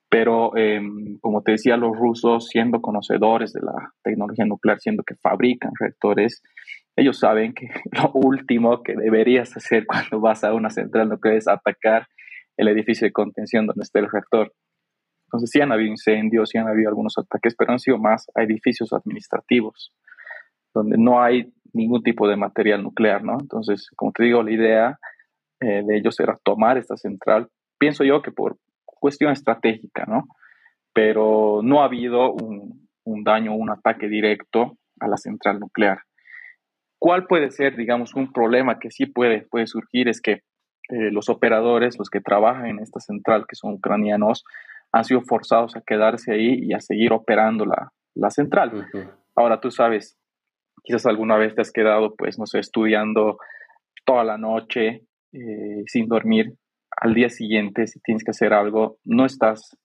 [0.09, 5.15] Pero, em, como te decía, los rusos, siendo conocedores de la tecnología nuclear, siendo que
[5.15, 6.41] fabrican reactores,
[6.99, 11.47] ellos saben que lo último que deberías hacer cuando vas a una central nuclear es
[11.47, 12.07] atacar
[12.57, 14.53] el edificio de contención donde está el reactor.
[15.27, 18.43] Entonces, sí han habido incendios, sí han habido algunos ataques, pero han sido más a
[18.43, 19.93] edificios administrativos,
[20.73, 23.37] donde no hay ningún tipo de material nuclear, ¿no?
[23.39, 24.99] Entonces, como te digo, la idea
[25.61, 30.25] eh, de ellos era tomar esta central, pienso yo que por cuestión estratégica, ¿no?
[30.93, 35.99] Pero no ha habido un, un daño, un ataque directo a la central nuclear.
[36.99, 40.09] ¿Cuál puede ser, digamos, un problema que sí puede, puede surgir?
[40.09, 44.43] Es que eh, los operadores, los que trabajan en esta central, que son ucranianos,
[44.91, 48.87] han sido forzados a quedarse ahí y a seguir operando la, la central.
[49.35, 50.19] Ahora tú sabes,
[50.83, 53.37] Quizás alguna vez te has quedado, pues, no sé, estudiando
[54.05, 56.53] toda la noche eh, sin dormir.
[56.97, 59.77] Al día siguiente, si tienes que hacer algo, no estás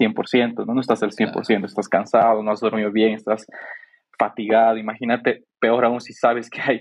[0.00, 0.74] 100%, ¿no?
[0.74, 3.46] no estás al 100%, estás cansado, no has dormido bien, estás
[4.18, 4.76] fatigado.
[4.76, 6.80] Imagínate, peor aún si sabes que hay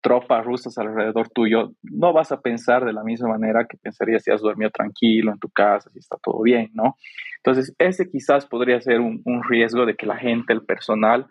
[0.00, 4.30] tropas rusas alrededor tuyo, no vas a pensar de la misma manera que pensarías si
[4.30, 6.94] has dormido tranquilo en tu casa, si está todo bien, ¿no?
[7.38, 11.26] Entonces, ese quizás podría ser un, un riesgo de que la gente, el personal,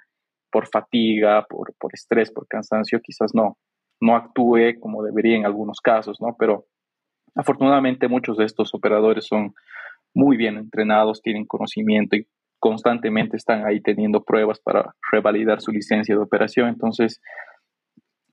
[0.51, 3.58] por fatiga, por, por estrés, por cansancio, quizás no,
[4.01, 6.36] no actúe como debería en algunos casos, ¿no?
[6.38, 6.65] Pero
[7.36, 9.53] afortunadamente muchos de estos operadores son
[10.13, 12.27] muy bien entrenados, tienen conocimiento y
[12.65, 16.67] constantemente están ahí teniendo pruebas para revalidar su licencia de operación.
[16.67, 17.21] Entonces,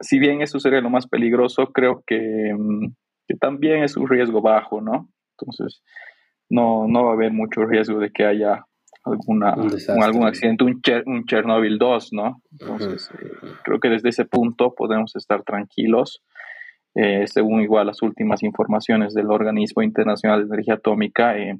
[0.00, 2.94] si bien eso sería lo más peligroso, creo que, mm,
[3.28, 5.10] que también es un riesgo bajo, ¿no?
[5.36, 5.82] Entonces,
[6.48, 8.64] no, no va a haber mucho riesgo de que haya
[9.04, 9.54] alguna,
[10.02, 12.40] algún accidente, un, un, Chernobyl 2, ¿no?
[12.52, 16.22] Entonces, eh, creo que desde ese punto podemos estar tranquilos.
[16.94, 21.58] Eh, según igual las últimas informaciones del Organismo Internacional de Energía Atómica, eh,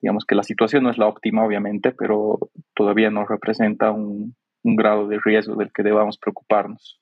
[0.00, 2.38] digamos que la situación no es la óptima, obviamente, pero
[2.74, 7.00] todavía no representa un, un grado de riesgo del que debamos preocuparnos.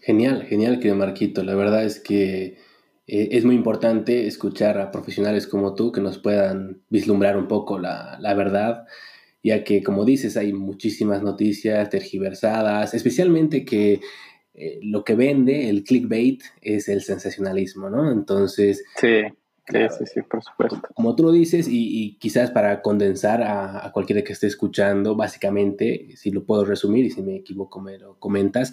[0.00, 1.42] Genial, genial, querido Marquito.
[1.42, 2.58] La verdad es que
[3.06, 7.78] eh, es muy importante escuchar a profesionales como tú que nos puedan vislumbrar un poco
[7.78, 8.86] la, verdad
[9.42, 14.00] ya que como dices hay muchísimas noticias tergiversadas, especialmente que
[14.54, 18.10] eh, lo que vende el clickbait es el sensacionalismo, ¿no?
[18.10, 18.84] Entonces...
[18.96, 19.22] Sí.
[19.66, 20.80] Sí, sí, por supuesto.
[20.94, 26.08] Como tú lo dices, y, quizás para condensar a, a, cualquiera que esté escuchando, básicamente,
[26.16, 28.72] si lo puedo resumir y si me equivoco me lo comentas,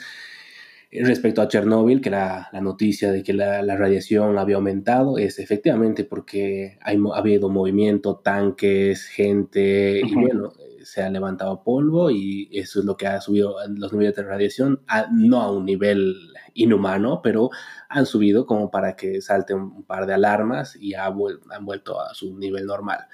[1.02, 5.40] Respecto a Chernóbil, que la, la noticia de que la, la, radiación había aumentado es
[5.40, 12.50] efectivamente porque hay, ha habido movimiento, tanques, gente, y bueno, se ha levantado polvo y
[12.52, 16.16] eso es lo que ha subido los niveles de radiación, no a un nivel
[16.54, 17.50] inhumano, pero
[17.90, 22.14] han subido como para que salte un, par de alarmas y ha han vuelto a
[22.14, 23.08] su nivel normal.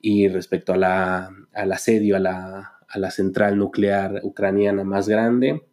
[0.00, 5.66] Y respecto a la, al asedio a la, a la central nuclear ucraniana más grande,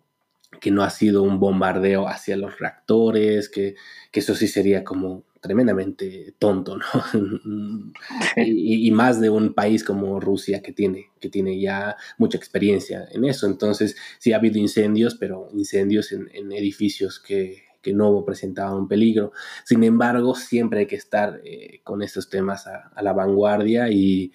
[0.60, 3.76] que no ha sido un bombardeo hacia los reactores, que,
[4.12, 6.86] que eso sí sería como tremendamente tonto, ¿no?
[8.36, 13.08] y, y, más de un país como Rusia que tiene, que tiene ya mucha experiencia
[13.12, 13.46] en eso.
[13.46, 18.88] Entonces, sí ha habido incendios, pero incendios en, en edificios que, que, no presentaban un
[18.88, 19.34] peligro.
[19.66, 24.32] Sin embargo, siempre hay que estar eh, con estos temas a, a la vanguardia y,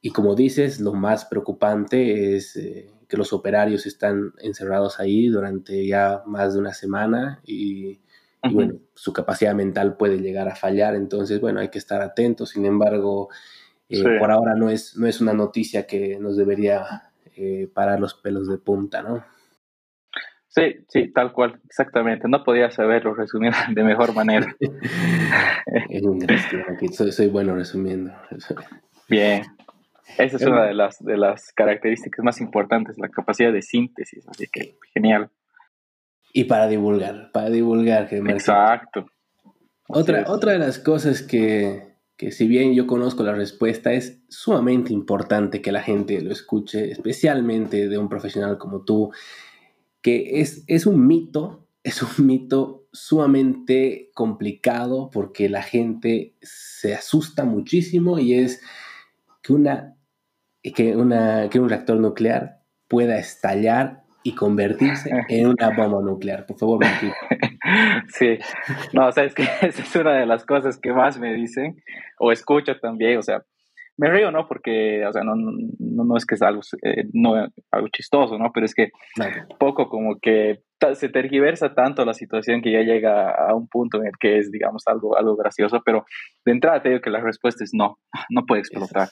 [0.00, 2.54] y, como dices, lo más preocupante es...
[2.56, 8.00] Eh, que los operarios están encerrados ahí durante ya más de una semana y,
[8.52, 12.66] bueno, su capacidad mental puede llegar a fallar, entonces bueno, hay que estar atentos, sin
[12.66, 13.28] embargo,
[13.88, 18.14] eh, por ahora no es, no es una noticia que nos debería eh, parar los
[18.14, 19.24] pelos de punta, ¿no?
[20.48, 22.26] Sí, sí, tal cual, exactamente.
[22.26, 24.54] No podía saberlo resumir de mejor manera.
[25.88, 26.26] es un
[26.92, 28.12] soy, soy bueno resumiendo.
[29.08, 29.42] Bien,
[30.16, 34.46] esa es una de las, de las características más importantes, la capacidad de síntesis, así
[34.50, 35.30] que genial.
[36.32, 38.08] Y para divulgar, para divulgar.
[38.12, 39.06] Exacto.
[39.88, 44.92] Otra, otra de las cosas que, que si bien yo conozco la respuesta, es sumamente
[44.92, 49.10] importante que la gente lo escuche, especialmente de un profesional como tú,
[50.02, 57.44] que es, es un mito, es un mito sumamente complicado porque la gente se asusta
[57.44, 58.60] muchísimo y es
[59.42, 59.94] que una
[60.62, 66.44] que, una, que un reactor nuclear pueda estallar y convertirse en una bomba nuclear.
[66.44, 66.84] Por favor,
[68.08, 68.38] Sí,
[68.92, 71.76] no, o sea, es que esa es una de las cosas que más me dicen,
[72.18, 73.42] o escucho también, o sea,
[73.96, 74.46] me río, ¿no?
[74.46, 77.34] Porque, o sea, no, no, no es que es algo, eh, no,
[77.72, 78.52] algo chistoso, ¿no?
[78.52, 78.90] Pero es que
[79.58, 80.60] poco como que
[80.94, 84.52] se tergiversa tanto la situación que ya llega a un punto en el que es,
[84.52, 86.04] digamos, algo, algo gracioso, pero
[86.44, 87.98] de entrada te digo que la respuesta es no,
[88.30, 89.08] no puede explotar.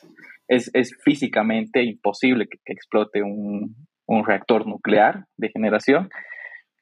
[0.47, 3.75] Es, es físicamente imposible que, explote un,
[4.07, 6.09] un, reactor nuclear de generación.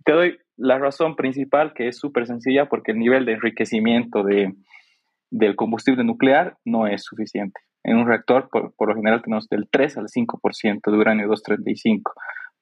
[0.04, 4.54] Te doy la razón principal, que es súper sencilla, porque el nivel de enriquecimiento de,
[5.30, 7.60] del combustible nuclear no es suficiente.
[7.82, 12.12] En un reactor, por, lo general, tenemos del 3 al 5% de uranio 235.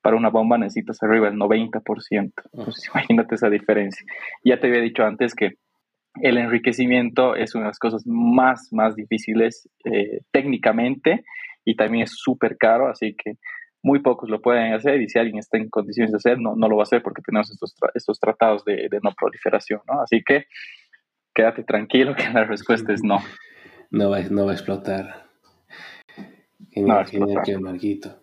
[0.00, 2.32] Para una bomba necesitas arriba del 90%.
[2.52, 4.04] Entonces, imagínate esa diferencia.
[4.44, 5.52] Ya te había dicho antes que
[6.20, 11.24] el enriquecimiento es una de las cosas más, más difíciles eh, técnicamente
[11.64, 13.34] y también es súper caro, así que
[13.82, 16.68] muy pocos lo pueden hacer y si alguien está en condiciones de hacer, no, no
[16.68, 20.00] lo va a hacer porque tenemos estos, estos tratados de, de, no proliferación, ¿no?
[20.00, 20.46] Así que
[21.34, 23.18] quédate tranquilo que la respuesta es no
[23.92, 25.26] no va, no va a explotar.
[26.70, 28.22] Genial, genial, Marquito.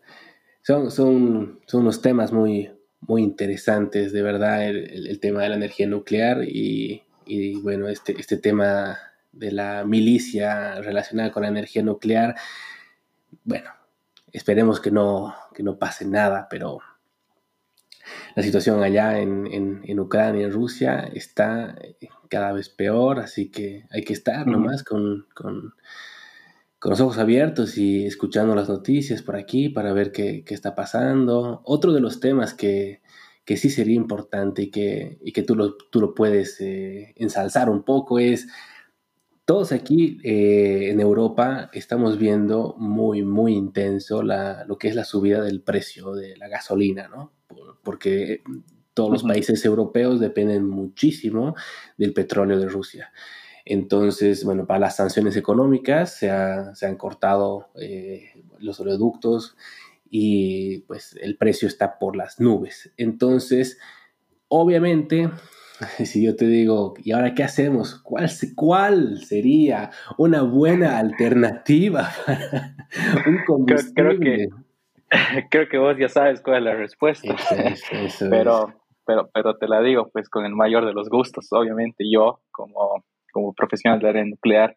[0.63, 5.56] Son, son, son unos temas muy, muy interesantes, de verdad, el, el tema de la
[5.56, 8.98] energía nuclear y, y, bueno, este, este tema
[9.32, 12.36] de la milicia relacionada con la energía nuclear.
[13.43, 13.69] Bueno,
[14.33, 16.79] esperemos que no, que no pase nada, pero
[18.35, 21.75] la situación allá en, en, en, Ucrania, en Rusia, está
[22.29, 25.73] cada vez peor, así que hay que estar nomás con, con,
[26.79, 30.75] con, los ojos abiertos y escuchando las noticias por aquí para ver qué, qué está
[30.75, 31.61] pasando.
[31.65, 33.01] Otro de los temas que,
[33.45, 37.69] que sí sería importante y que, y que tú, lo, tú lo puedes eh, ensalzar
[37.69, 38.47] un poco es
[39.49, 45.03] todos aquí eh, en Europa estamos viendo muy, muy intenso la, lo que es la
[45.03, 47.33] subida del precio de la gasolina, ¿no?
[47.81, 48.43] porque
[48.93, 51.55] todos los países europeos dependen muchísimo
[51.97, 53.12] del petróleo de Rusia.
[53.65, 59.57] Entonces, bueno, para las sanciones económicas se, han cortado eh, los oleoductos
[60.12, 62.93] y pues el precio está por las nubes.
[62.97, 63.79] Entonces,
[64.47, 65.31] obviamente,
[66.05, 68.01] si yo te digo, ¿y ahora qué hacemos?
[68.03, 74.49] ¿Cuál, cuál sería una buena alternativa para un combustible?
[75.49, 77.35] Creo que, vos ya sabes cuál es la respuesta.
[78.29, 78.73] pero,
[79.05, 83.03] pero, pero te la digo, pues con el mayor de los gustos, obviamente yo como,
[83.31, 84.75] como profesional de área nuclear,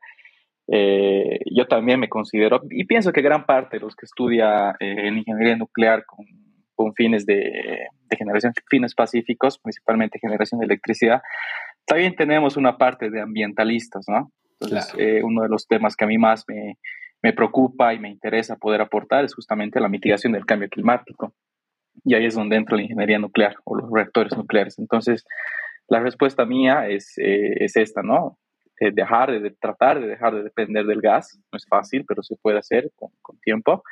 [0.68, 5.08] eh, yo también me considero, y pienso que gran parte de los que estudia eh,
[5.08, 6.24] en ingeniería nuclear con,
[6.74, 11.22] con fines de, de, generación, fines pacíficos, principalmente generación de electricidad,
[11.84, 14.32] también tenemos una parte de ambientalistas, ¿no?
[14.60, 16.78] Entonces, eh, uno de los temas que a mí más me,
[17.22, 21.34] me preocupa y me interesa poder aportar es justamente la mitigación del cambio climático.
[22.04, 24.78] Y ahí es donde entra la ingeniería nuclear o los reactores nucleares.
[24.78, 25.24] Entonces,
[25.88, 28.38] la respuesta mía es, es esta, ¿no?
[28.82, 31.38] Eh, dejar de, tratar de dejar de depender del gas.
[31.52, 33.84] No es fácil, pero se puede hacer con, tiempo.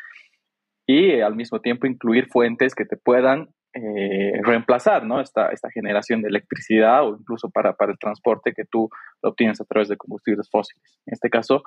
[0.85, 5.21] Y eh, al mismo tiempo incluir fuentes que te puedan eh, reemplazar ¿no?
[5.21, 8.91] esta, esta generación de electricidad o incluso para, para el transporte que tú
[9.23, 10.99] lo obtienes a través de combustibles fósiles.
[11.07, 11.63] En este caso,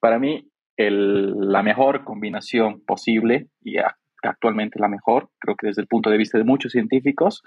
[0.00, 3.76] para mí, el, la mejor combinación posible y
[4.22, 7.42] actualmente la mejor, creo que desde el punto de vista de muchos científicos,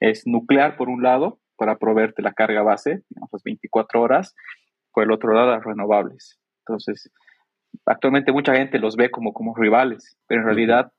[0.00, 4.34] es nuclear por un lado para proveerte la carga base, digamos, las 24 horas,
[4.92, 6.40] por el otro lado las renovables.
[6.66, 7.10] Entonces,
[7.86, 10.92] actualmente mucha gente los ve como, como rivales, pero en realidad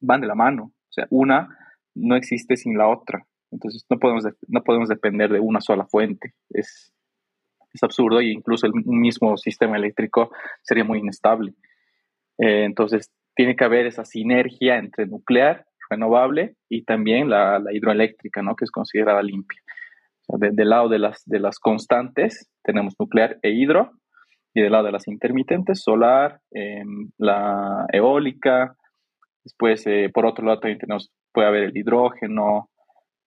[0.00, 0.72] van de la mano.
[0.88, 1.58] O sea, una
[1.94, 3.26] no existe sin la otra.
[3.50, 6.34] Entonces, no podemos, no podemos depender de una sola fuente.
[6.50, 6.92] Es,
[7.72, 10.30] es absurdo e incluso el mismo sistema eléctrico
[10.62, 11.54] sería muy inestable.
[12.38, 18.56] Eh, entonces, tiene que haber esa sinergia entre nuclear, renovable y también la, hidroeléctrica, ¿no?
[18.56, 19.60] que es considerada limpia
[20.38, 23.92] del lado de las, de las constantes tenemos nuclear e hidro,
[24.54, 28.76] y del lado de las intermitentes, solar, em, la eólica,
[29.42, 32.70] después eh, por otro lado también tenemos, puede haber el hidrógeno,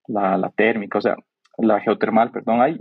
[0.08, 1.16] la, la, térmica, o sea,
[1.58, 2.80] la geotermal, perdón, hay,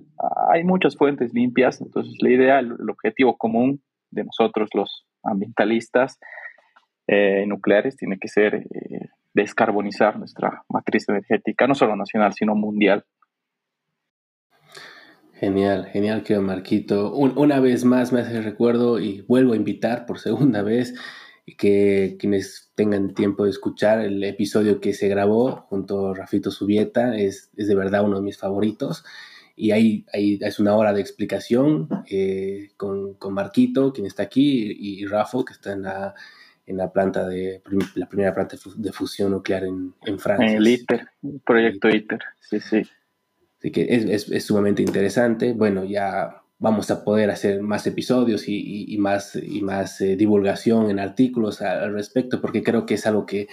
[0.51, 6.19] hay muchas fuentes limpias, entonces la idea, el, objetivo común de nosotros los ambientalistas
[7.07, 13.05] eh, nucleares tiene que ser eh, descarbonizar nuestra matriz energética, no solo nacional, sino mundial.
[15.35, 17.13] Genial, genial, querido Marquito.
[17.15, 20.95] una vez más me hace recuerdo y vuelvo a invitar por segunda vez
[21.45, 27.17] que quienes tengan tiempo de escuchar el episodio que se grabó junto a Rafito Subieta
[27.17, 29.05] es, es de verdad uno de mis favoritos.
[29.57, 34.73] Y ahí, ahí es una hora de explicación eh, con, con, Marquito, quien está aquí,
[34.73, 36.15] y, y Rafo, que está en la,
[36.67, 37.63] en la planta de
[37.95, 40.51] la primera planta de fusión nuclear en, en Francia.
[40.51, 41.09] En el ITER,
[41.45, 42.83] proyecto ITER, sí, sí.
[43.59, 45.53] Así que es, es, sumamente interesante.
[45.53, 50.89] Bueno, ya vamos a poder hacer más episodios y, y, más, y más eh, divulgación
[50.89, 53.49] en artículos al respecto, porque creo que es algo que,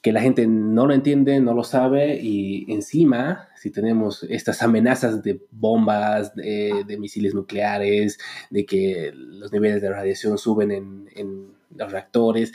[0.00, 5.22] que la gente no lo entiende, no lo sabe, y encima, si tenemos estas amenazas
[5.22, 8.18] de bombas, de, de misiles nucleares,
[8.48, 12.54] de que los niveles de radiación suben en, en los reactores,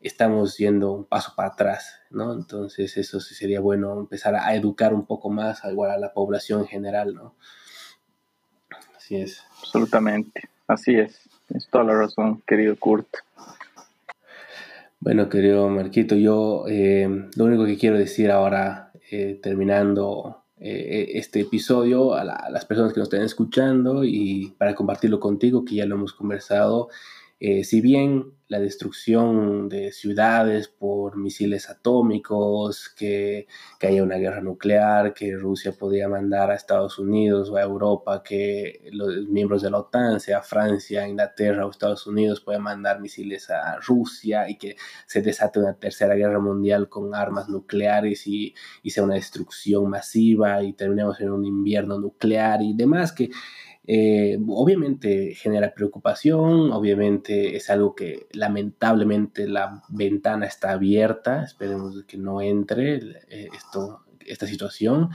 [0.00, 2.32] estamos yendo un paso para atrás, ¿no?
[2.32, 6.60] Entonces eso sí sería bueno empezar a, educar un poco más igual a la población
[6.60, 7.36] en general, ¿no?
[9.08, 9.42] Así es.
[9.62, 11.18] Absolutamente, así es.
[11.48, 13.08] Es toda la razón, querido Kurt.
[15.00, 21.40] Bueno, querido Marquito, yo eh, lo único que quiero decir ahora, eh, terminando eh, este
[21.40, 25.86] episodio, a, a, las personas que nos estén escuchando y para compartirlo contigo, que ya
[25.86, 26.90] lo hemos conversado,
[27.40, 33.46] eh, si bien la destrucción de ciudades por misiles atómicos, que,
[33.78, 38.22] que, haya una guerra nuclear, que Rusia podría mandar a Estados Unidos o a Europa,
[38.22, 43.50] que los miembros de la OTAN, sea Francia, Inglaterra o Estados Unidos, puedan mandar misiles
[43.50, 48.90] a Rusia y que se desate una tercera guerra mundial con armas nucleares y, y
[48.90, 53.30] sea una destrucción masiva y terminemos en un invierno nuclear y demás, que
[53.90, 62.18] eh, obviamente genera preocupación, obviamente es algo que lamentablemente la ventana está abierta, esperemos que
[62.18, 62.96] no entre
[63.30, 65.08] eh, esto, esta situación.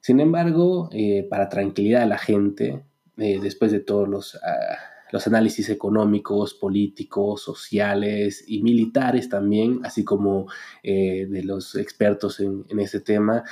[0.00, 2.84] Sin embargo, eh, para tranquilidad de la gente,
[3.16, 4.78] después de todos los, ah,
[5.10, 10.46] los análisis económicos, políticos, sociales y militares también, así como
[10.84, 13.42] de los expertos en, en este tema,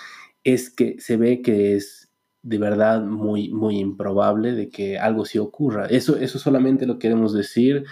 [0.44, 2.05] es que se ve que es
[2.46, 5.86] de verdad muy, muy improbable de que algo sí ocurra.
[5.86, 7.84] Eso, eso solamente lo queremos decir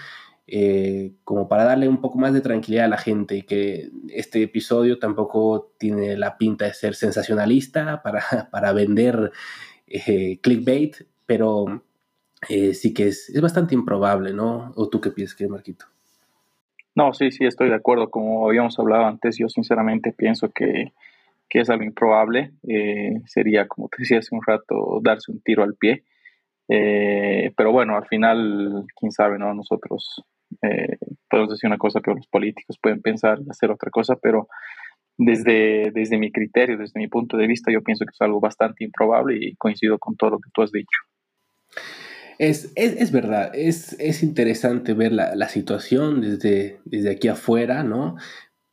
[0.46, 4.44] eh, como para darle un poco más de tranquilidad a la gente y que este
[4.44, 9.32] episodio tampoco tiene la pinta de ser sensacionalista para, para vender
[9.88, 11.82] eh, clickbait, pero
[12.48, 14.72] eh, sí que es, es, bastante improbable, ¿no?
[14.76, 15.86] ¿O tú qué piensas, que Marquito?
[16.94, 18.08] No, sí, sí, estoy de acuerdo.
[18.08, 20.92] Como habíamos hablado antes, yo sinceramente pienso que
[21.54, 22.50] que es algo improbable.
[22.68, 26.02] Eh, sería, como te decía hace un rato, darse un tiro al pie.
[26.68, 29.54] Eh, pero bueno, al final, quién sabe, ¿no?
[29.54, 30.24] Nosotros
[30.62, 30.98] eh,
[31.30, 34.48] podemos decir una cosa, pero los políticos pueden pensar y hacer otra cosa, pero
[35.16, 38.82] desde, desde mi criterio, desde mi punto de vista, yo pienso que es algo bastante
[38.82, 40.98] improbable y coincido con todo lo que tú has dicho.
[42.40, 48.16] Es, es, verdad, es, es, interesante ver la, la, situación desde, desde aquí afuera, ¿no?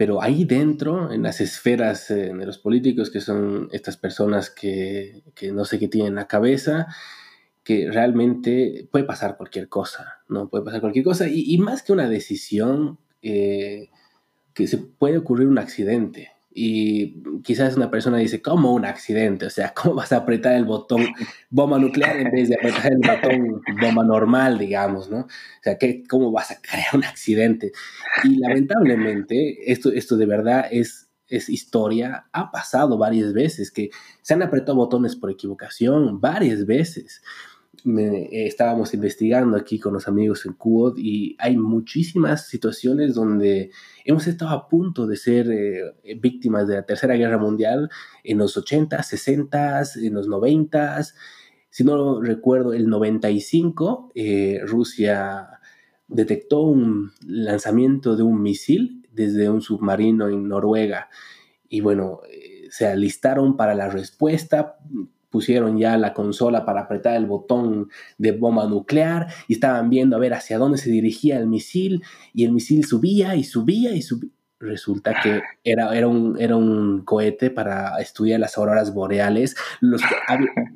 [0.01, 5.21] Pero ahí dentro, en las esferas eh, de los políticos, que son estas personas que,
[5.35, 6.87] que no sé qué tienen en la cabeza,
[7.63, 10.49] que realmente puede pasar cualquier cosa, ¿no?
[10.49, 13.89] Puede pasar cualquier cosa y, más que una decisión, eh,
[14.55, 16.31] que se puede ocurrir un accidente.
[16.53, 19.45] Y quizás una persona dice, ¿cómo un accidente?
[19.45, 21.07] O sea, ¿cómo vas a apretar el botón
[21.49, 25.19] bomba nuclear en vez de apretar el botón bomba normal, digamos, ¿no?
[25.19, 27.71] O sea, ¿qué, ¿cómo vas a crear un accidente?
[28.23, 33.89] Y lamentablemente, esto, esto de verdad es, es historia, ha pasado varias veces, que
[34.21, 37.21] se han apretado botones por equivocación varias veces
[37.85, 43.71] eh, estábamos investigando aquí con los amigos en QOD y hay muchísimas situaciones donde
[44.05, 47.89] hemos estado a punto de ser eh, víctimas de la Tercera Guerra Mundial
[48.23, 51.01] en los 80, 60, en los 90.
[51.69, 55.47] Si no recuerdo, el 95, eh, Rusia
[56.07, 61.09] detectó un lanzamiento de un misil desde un submarino en Noruega.
[61.69, 62.19] Y bueno,
[62.69, 64.77] se alistaron para la respuesta,
[65.31, 70.19] pusieron ya la consola para apretar el botón de bomba nuclear y estaban viendo a
[70.19, 72.03] ver hacia dónde se dirigía el misil
[72.33, 74.29] y el misil subía y subía y subía.
[74.59, 80.03] Resulta que era, era, un, era un cohete para estudiar las auroras boreales los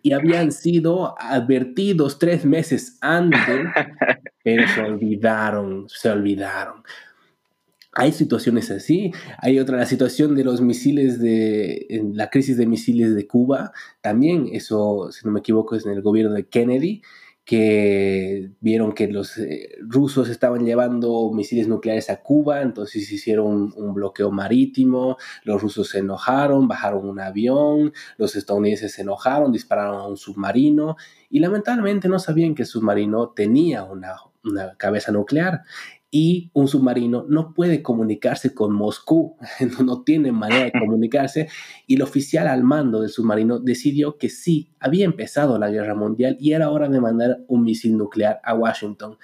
[0.01, 3.67] y habían sido advertidos tres meses antes,
[4.43, 6.81] pero se olvidaron, se olvidaron.
[7.97, 9.13] Hay situaciones así.
[9.39, 13.71] Hay otra, la situación de los misiles de, la crisis de misiles de Cuba.
[14.01, 17.01] También eso, si no me equivoco, es en el gobierno de Kennedy,
[17.45, 23.93] que vieron que los eh, rusos estaban llevando misiles nucleares a Cuba, entonces hicieron un,
[23.93, 30.07] bloqueo marítimo, los rusos se enojaron, bajaron un avión, los estadounidenses se enojaron, dispararon a
[30.07, 30.97] un submarino
[31.29, 35.61] y lamentablemente no sabían que el submarino tenía una, una cabeza nuclear
[36.11, 39.37] y un submarino no puede comunicarse con Moscú,
[39.85, 41.49] no tiene manera de comunicarse,
[41.87, 46.37] y el oficial al mando del submarino decidió que sí, había empezado la guerra mundial
[46.39, 49.17] y era hora de mandar un misil nuclear a Washington.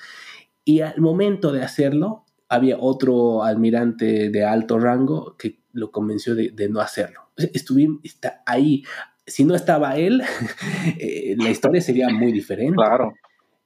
[0.63, 6.69] Y al momento de hacerlo, había otro almirante de alto rango que lo convenció de,
[6.69, 7.21] no hacerlo.
[7.37, 8.83] Estuvimos está ahí.
[9.25, 10.21] Si no estaba él,
[10.99, 12.75] eh, la historia sería muy diferente.
[12.75, 13.13] Claro,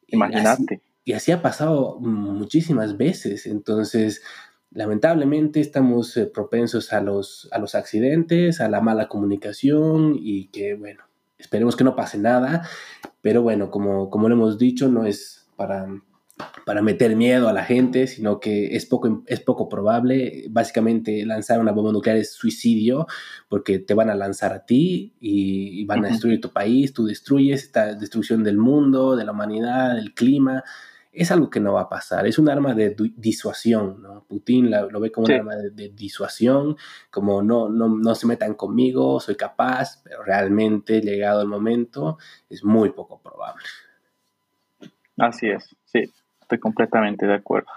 [0.07, 0.81] imagínate.
[1.05, 3.45] Y así ha pasado muchísimas veces.
[3.45, 4.23] Entonces,
[4.71, 10.73] lamentablemente estamos eh, propensos a los, a los accidentes, a la mala comunicación y que,
[10.73, 11.03] bueno,
[11.37, 12.67] esperemos que no pase nada.
[13.21, 15.87] Pero bueno, como, como lo hemos dicho, no es para,
[16.65, 20.47] para meter miedo a la gente, sino que es poco, es poco probable.
[20.49, 23.05] Básicamente lanzar una bomba nuclear es suicidio
[23.47, 27.61] porque te van a lanzar a ti y, van a destruir tu país, tú destruyes
[27.61, 30.63] esta destrucción del mundo, de la humanidad, del clima
[31.15, 34.25] es algo que no va a pasar, es un arma de disuasión, ¿no?
[34.25, 36.75] Putin lo ve como un arma de, disuasión,
[37.09, 42.17] como no, no, no se metan conmigo, soy capaz, pero realmente llegado el momento
[42.49, 43.63] es muy poco probable.
[45.17, 46.11] Así es, sí,
[46.41, 47.71] estoy completamente de acuerdo.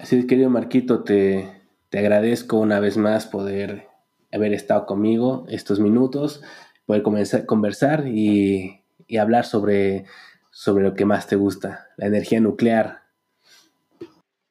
[0.00, 3.88] Así querido Marquito, te, te agradezco una vez más poder
[4.32, 6.42] haber estado conmigo estos minutos,
[6.86, 10.06] poder comenzar, conversar y, y hablar sobre
[10.54, 13.00] sobre lo que más te gusta, la energía nuclear.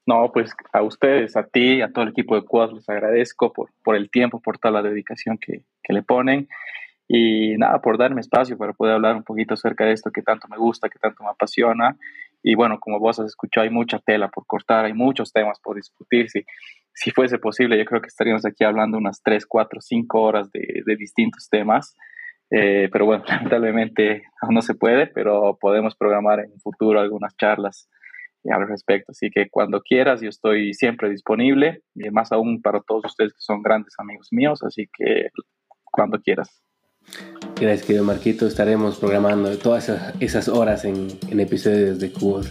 [0.05, 3.69] No, pues a ustedes, a ti, a todo el equipo de Quad les agradezco por,
[3.83, 6.49] por el tiempo, por toda la dedicación que, que, le ponen
[7.07, 10.49] y nada, por darme espacio para poder hablar un poquito acerca de esto que tanto
[10.49, 11.95] me gusta, que tanto me apasiona.
[12.43, 15.77] Y bueno, como vos has escuchado, hay mucha tela por cortar, hay muchos temas por
[15.77, 16.29] discutir.
[16.29, 16.43] Si,
[16.93, 20.83] si fuese posible, yo creo que estaríamos aquí hablando unas 3, 4, 5 horas de,
[20.85, 21.95] de distintos temas.
[22.55, 27.89] Eh, pero bueno, lamentablemente no se puede, pero podemos programar en futuro algunas charlas
[28.49, 29.11] al respecto.
[29.11, 33.39] Así que cuando quieras, yo estoy siempre disponible, y más aún para todos ustedes que
[33.39, 35.29] son grandes amigos míos, así que
[35.83, 36.63] cuando quieras.
[37.59, 38.47] Gracias, querido Marquito.
[38.47, 39.89] Estaremos programando todas
[40.19, 42.45] esas, horas en, en episodios de QOD.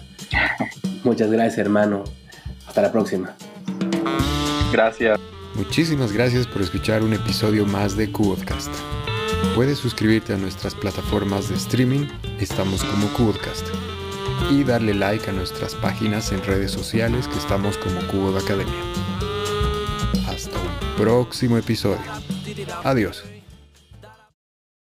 [1.04, 2.04] Muchas gracias, hermano.
[2.66, 3.34] Hasta la próxima.
[4.72, 5.18] Gracias.
[5.54, 9.11] Muchísimas gracias por escuchar un episodio más de QODcast.
[9.54, 12.06] Puedes suscribirte a nuestras plataformas de streaming,
[12.40, 13.66] estamos como Cubodcast,
[14.50, 18.82] y darle like a nuestras páginas en redes sociales que estamos como Cubo de Academia.
[20.26, 22.00] Hasta un próximo episodio.
[22.82, 23.31] Adiós.